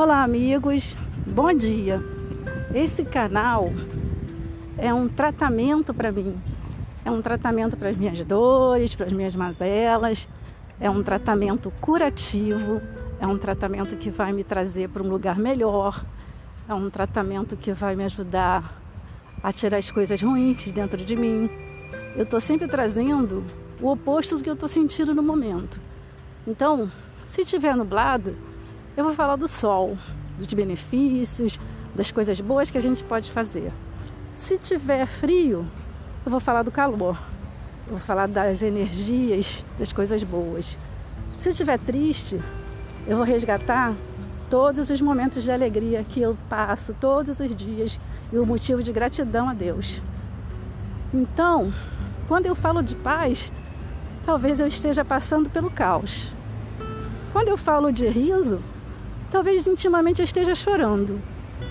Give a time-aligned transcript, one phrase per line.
[0.00, 0.94] Olá, amigos.
[1.26, 2.00] Bom dia.
[2.72, 3.72] Esse canal
[4.78, 6.36] é um tratamento para mim.
[7.04, 10.28] É um tratamento para as minhas dores, para as minhas mazelas.
[10.80, 12.80] É um tratamento curativo.
[13.20, 16.04] É um tratamento que vai me trazer para um lugar melhor.
[16.68, 18.80] É um tratamento que vai me ajudar
[19.42, 21.50] a tirar as coisas ruins dentro de mim.
[22.14, 23.42] Eu estou sempre trazendo
[23.82, 25.80] o oposto do que eu estou sentindo no momento.
[26.46, 26.88] Então,
[27.24, 28.36] se estiver nublado,
[28.98, 29.96] eu vou falar do sol,
[30.36, 31.56] dos benefícios,
[31.94, 33.70] das coisas boas que a gente pode fazer.
[34.34, 35.64] Se tiver frio,
[36.26, 37.16] eu vou falar do calor.
[37.86, 40.76] Eu vou falar das energias, das coisas boas.
[41.38, 42.40] Se estiver triste,
[43.06, 43.94] eu vou resgatar
[44.50, 48.00] todos os momentos de alegria que eu passo todos os dias
[48.32, 50.02] e o motivo de gratidão a Deus.
[51.14, 51.72] Então,
[52.26, 53.52] quando eu falo de paz,
[54.26, 56.32] talvez eu esteja passando pelo caos.
[57.32, 58.58] Quando eu falo de riso,
[59.30, 61.20] Talvez intimamente eu esteja chorando,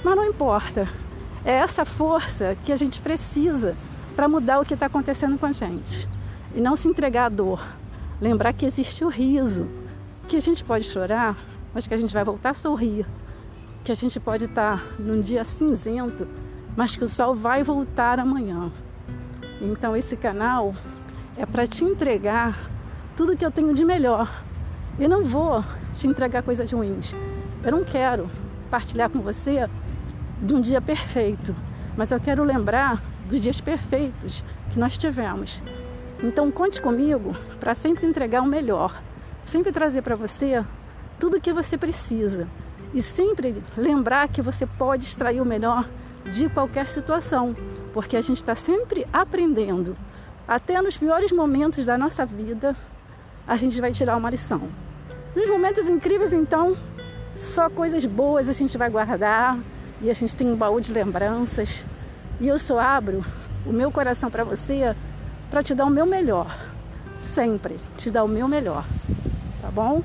[0.04, 0.88] mas não importa.
[1.44, 3.76] É essa força que a gente precisa
[4.16, 6.08] para mudar o que está acontecendo com a gente.
[6.56, 7.64] E não se entregar à dor.
[8.22, 9.68] Lembrar que existe o riso,
[10.28, 11.38] que a gente pode chorar,
[11.74, 13.06] mas que a gente vai voltar a sorrir.
[13.84, 16.28] Que a gente pode estar tá num dia cinzento,
[16.76, 18.72] mas que o sol vai voltar amanhã.
[19.60, 20.76] Então esse canal
[21.38, 22.58] é para te entregar
[23.16, 24.44] tudo que eu tenho de melhor.
[25.00, 25.64] E não vou
[25.96, 27.16] te entregar coisas ruins.
[27.64, 28.30] Eu não quero
[28.70, 29.68] partilhar com você
[30.42, 31.56] de um dia perfeito,
[31.96, 35.62] mas eu quero lembrar dos dias perfeitos que nós tivemos.
[36.24, 39.02] Então conte comigo para sempre entregar o melhor,
[39.46, 40.64] sempre trazer para você
[41.20, 42.48] tudo o que você precisa
[42.94, 45.88] e sempre lembrar que você pode extrair o melhor
[46.34, 47.56] de qualquer situação,
[47.94, 49.96] porque a gente está sempre aprendendo.
[50.48, 52.76] Até nos piores momentos da nossa vida,
[53.48, 54.62] a gente vai tirar uma lição.
[55.36, 56.76] Nos momentos incríveis, então,
[57.38, 59.58] só coisas boas a gente vai guardar
[60.02, 61.84] e a gente tem um baú de lembranças.
[62.40, 63.24] E eu só abro
[63.66, 64.96] o meu coração para você
[65.50, 66.58] para te dar o meu melhor.
[67.34, 68.84] Sempre te dar o meu melhor.
[69.62, 70.02] Tá bom?